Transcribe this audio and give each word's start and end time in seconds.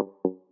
you 0.00 0.45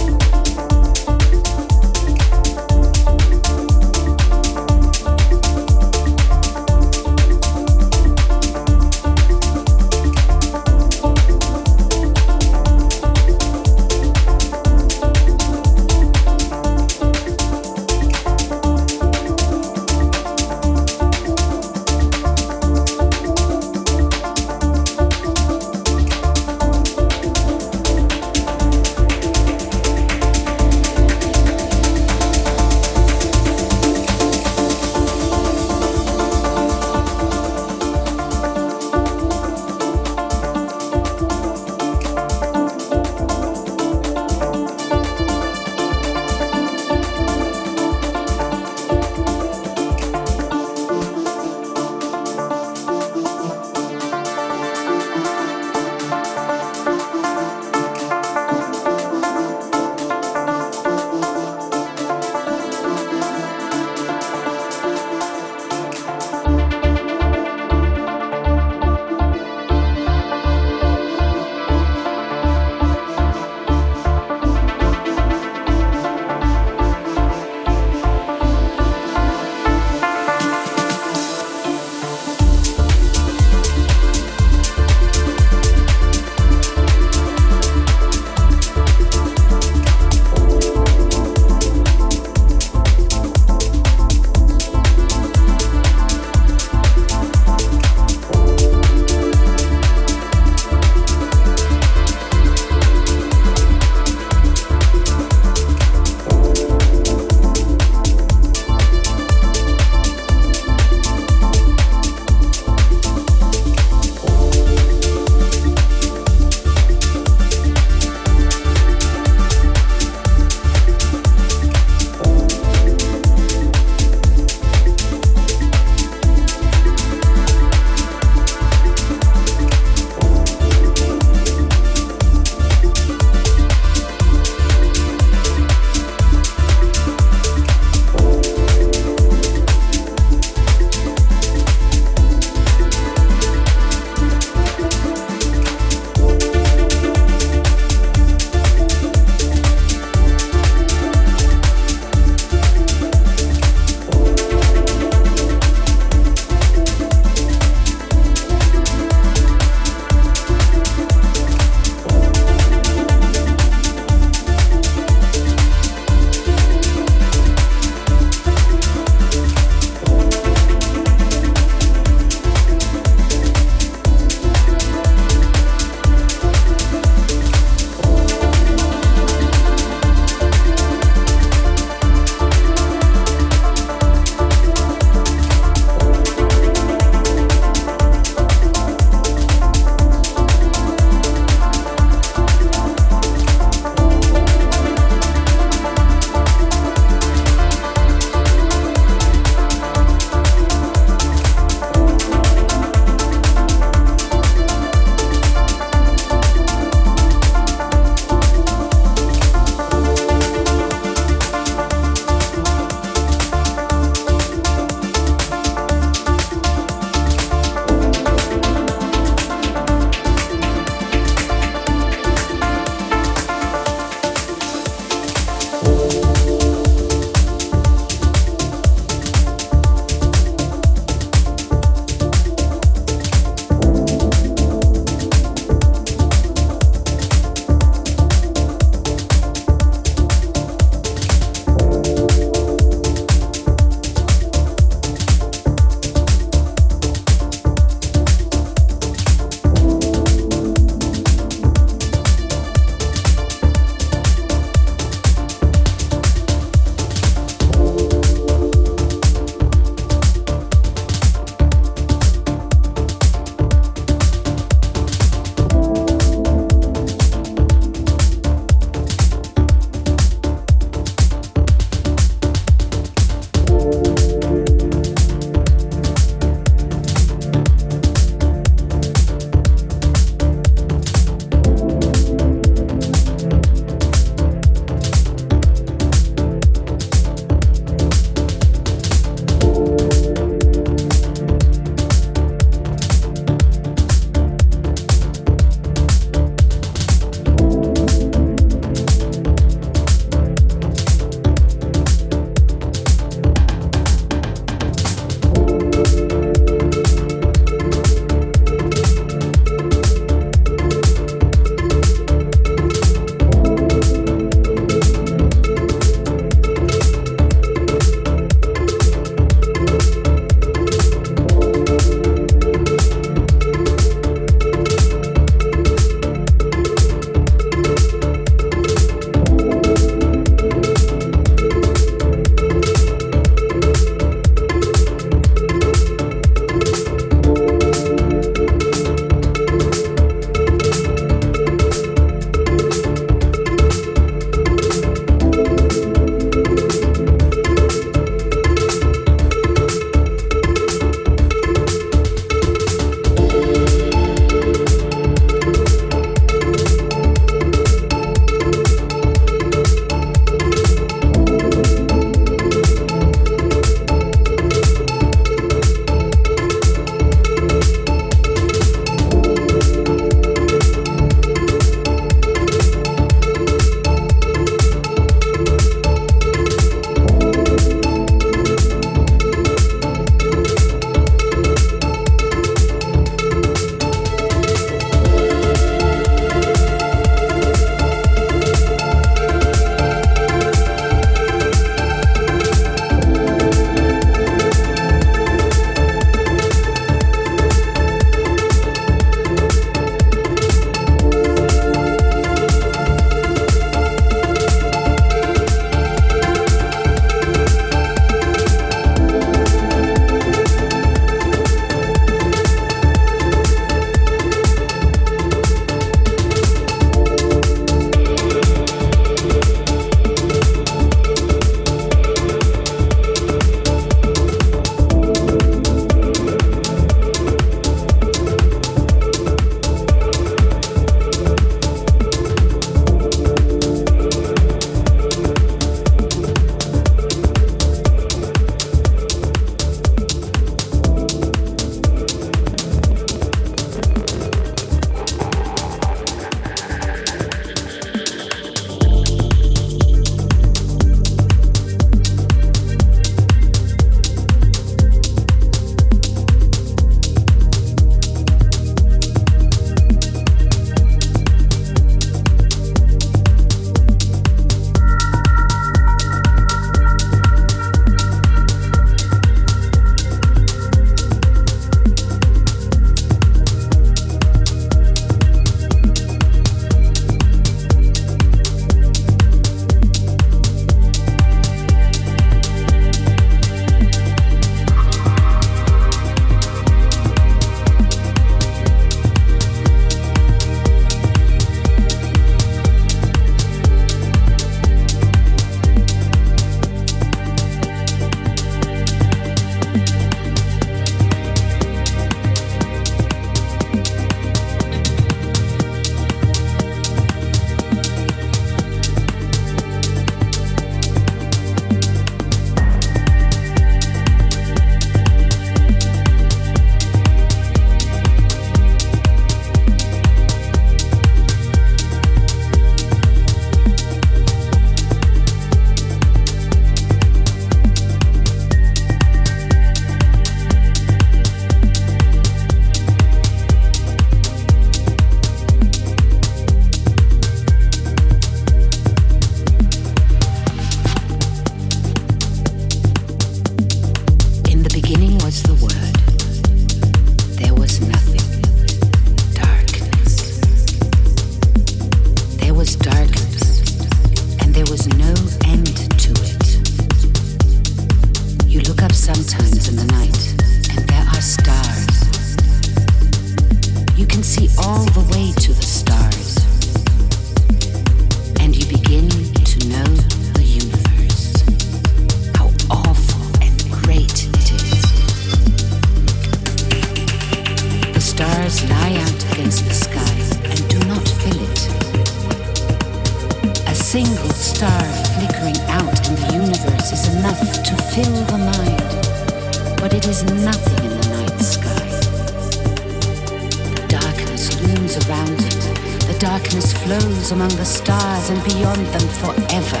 and 598.50 598.64
beyond 598.64 599.06
them 599.08 599.28
forever. 599.40 600.00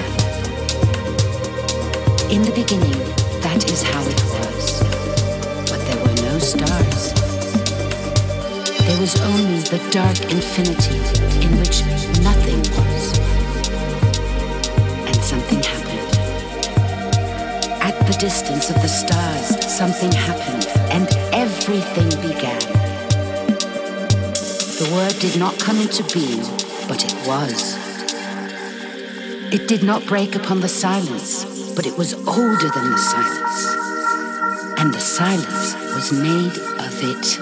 In 2.32 2.40
the 2.42 2.52
beginning, 2.54 2.98
that 3.42 3.64
is 3.68 3.82
how 3.82 4.00
it 4.00 4.22
was. 4.36 4.80
But 5.68 5.80
there 5.84 6.00
were 6.02 6.14
no 6.22 6.38
stars. 6.38 7.12
There 8.86 9.00
was 9.00 9.20
only 9.20 9.60
the 9.68 9.80
dark 9.90 10.18
infinity 10.32 10.96
in 11.44 11.58
which 11.58 11.84
nothing 12.22 12.60
was. 12.78 13.18
And 15.06 15.16
something 15.16 15.62
happened. 15.62 16.08
At 17.82 17.98
the 18.06 18.16
distance 18.18 18.70
of 18.70 18.76
the 18.76 18.88
stars, 18.88 19.66
something 19.66 20.12
happened, 20.12 20.66
and 20.90 21.08
everything 21.34 22.08
began. 22.22 22.60
The 24.80 24.88
word 24.94 25.18
did 25.18 25.38
not 25.38 25.58
come 25.58 25.80
into 25.80 26.02
being, 26.14 26.40
but 26.88 27.04
it 27.04 27.14
was. 27.26 27.87
It 29.50 29.66
did 29.66 29.82
not 29.82 30.04
break 30.04 30.34
upon 30.34 30.60
the 30.60 30.68
silence, 30.68 31.44
but 31.74 31.86
it 31.86 31.96
was 31.96 32.12
older 32.12 32.68
than 32.68 32.90
the 32.90 32.98
silence. 32.98 33.76
And 34.78 34.92
the 34.92 35.00
silence 35.00 35.74
was 35.94 36.12
made 36.12 36.52
of 36.78 37.02
it. 37.02 37.38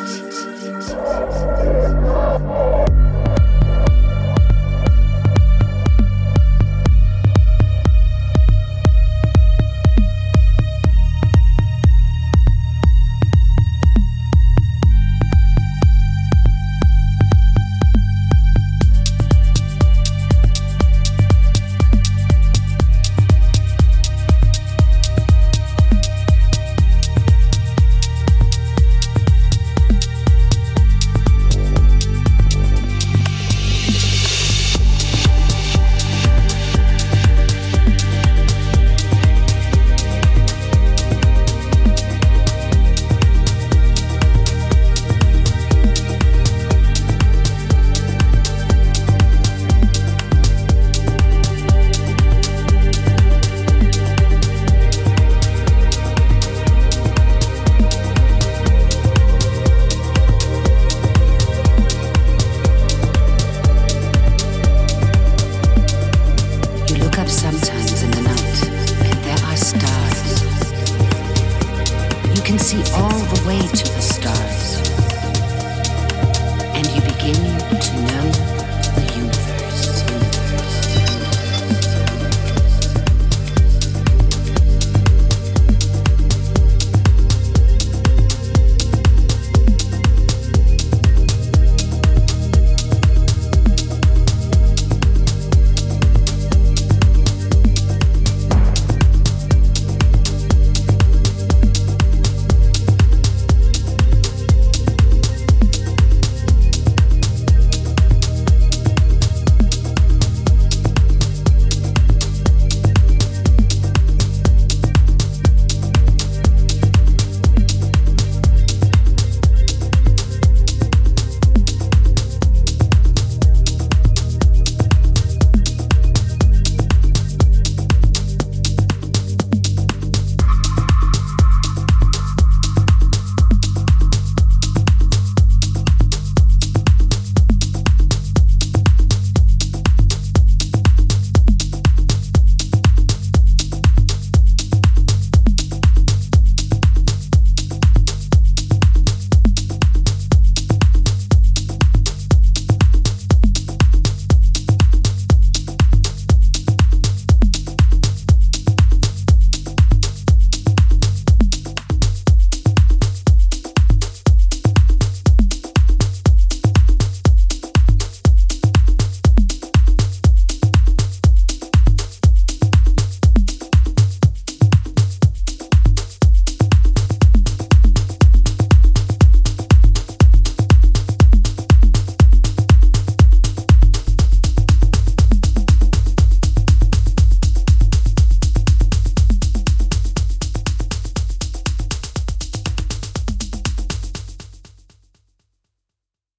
See 72.66 72.83
all 72.94 73.09
the 73.11 73.46
way 73.46 73.61
to 73.61 73.96